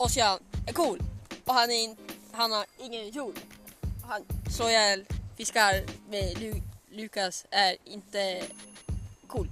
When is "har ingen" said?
2.52-3.10